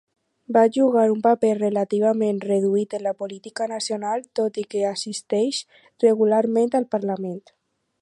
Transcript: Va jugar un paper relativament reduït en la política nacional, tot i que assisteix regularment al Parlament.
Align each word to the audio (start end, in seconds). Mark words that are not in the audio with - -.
Va 0.55 0.61
jugar 0.77 1.03
un 1.15 1.19
paper 1.27 1.51
relativament 1.59 2.39
reduït 2.47 2.97
en 2.99 3.05
la 3.09 3.15
política 3.21 3.69
nacional, 3.75 4.27
tot 4.43 4.61
i 4.65 4.67
que 4.75 4.85
assisteix 4.95 5.63
regularment 6.09 6.79
al 6.83 6.91
Parlament. 6.99 7.43